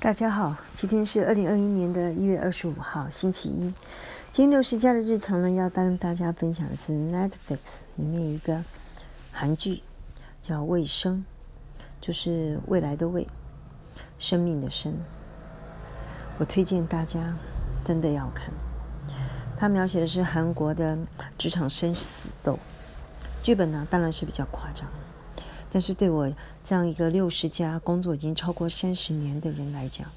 [0.00, 3.74] 大家好，今天是二零二一年的一月二十五号，星期一。
[4.30, 8.62] 今天六十加的日常呢，要跟大家分享的是 Netflix 里面一个
[9.32, 9.82] 韩剧，
[10.40, 11.24] 叫《卫生》，
[12.00, 13.26] 就是未来的未，
[14.20, 14.94] 生命的生。
[16.38, 17.36] 我推荐大家
[17.84, 18.54] 真的要看。
[19.56, 20.96] 它描写的是韩国的
[21.36, 22.56] 职场生死斗，
[23.42, 24.88] 剧本呢当然是比较夸张。
[25.70, 26.32] 但是对我
[26.64, 30.10] 这样一个六十家工作已经超过三十年的人来讲，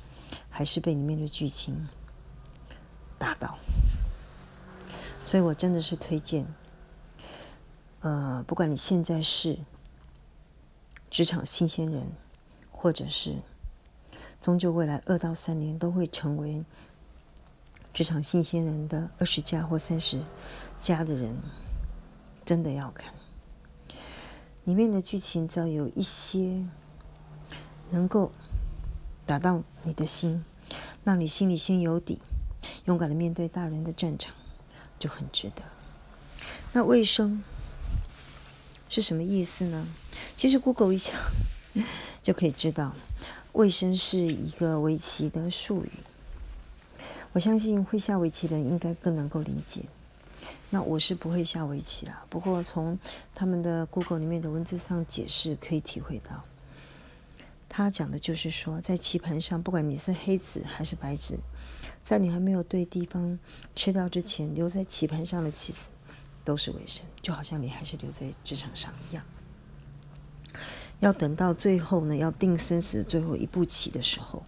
[0.49, 1.88] 还是被里面的剧情
[3.17, 3.58] 打到。
[5.23, 6.48] 所以我真的是推荐，
[7.99, 9.59] 呃，不管你现在是
[11.09, 12.11] 职场新鲜人，
[12.72, 13.36] 或者是
[14.41, 16.66] 终究未来二到三年都会成为
[17.94, 20.20] 职场新鲜人的二十家或三十
[20.81, 21.38] 家的人，
[22.44, 23.13] 真的要看。
[24.63, 26.63] 里面的剧情只要有一些
[27.89, 28.31] 能够
[29.25, 30.45] 打到你的心，
[31.03, 32.21] 让你心里先有底，
[32.86, 34.33] 勇敢的面对大人的战场，
[34.99, 35.63] 就很值得。
[36.73, 37.44] 那卫生
[38.88, 39.88] 是什么意思呢？
[40.36, 41.14] 其实 Google 一下
[42.21, 42.95] 就可以知道，
[43.53, 45.91] 卫生是一个围棋的术语。
[47.33, 49.86] 我相信会下围棋的人应该更能够理解。
[50.73, 52.97] 那我是不会下围棋啦，不过从
[53.36, 56.45] 他们的 Google 里面的文字上解释，可以体会到，
[57.67, 61.38] 他讲的就是说，在棋盘上，不管你是黑子还是白子，
[62.05, 63.38] 在你还没有对地方
[63.75, 65.80] 吃掉之前，留在棋盘上的棋子
[66.45, 69.25] 都是为生，就好像你还是留在职场上一样。
[71.02, 74.42] 要等到最后呢，要定生死最后一步棋的时候，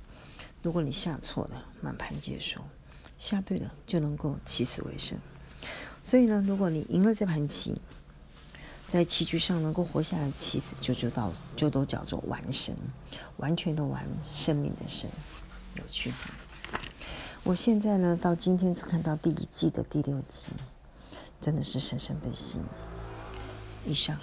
[0.62, 2.62] 如果你下错了，满盘皆输；
[3.20, 5.20] 下对了，就能够起死回生。
[6.04, 7.80] 所以呢，如果你赢了这盘棋，
[8.88, 12.76] 在棋局上能够活下来的棋子，就就到就都叫做完神，
[13.38, 15.10] 完全的完生命的生，
[15.76, 16.14] 有趣。
[17.44, 20.48] 我现在呢，到今天只看到第一季的第六集，
[21.42, 22.66] 真的是深深被吸引。
[23.92, 24.20] 以上。